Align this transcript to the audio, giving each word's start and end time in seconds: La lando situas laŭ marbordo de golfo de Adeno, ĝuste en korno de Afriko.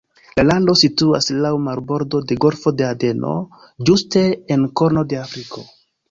La 0.39 0.43
lando 0.49 0.73
situas 0.81 1.27
laŭ 1.41 1.51
marbordo 1.65 2.21
de 2.31 2.37
golfo 2.45 2.73
de 2.79 2.87
Adeno, 2.87 3.33
ĝuste 3.89 4.23
en 4.57 4.65
korno 4.81 5.05
de 5.13 5.21
Afriko. 5.25 5.63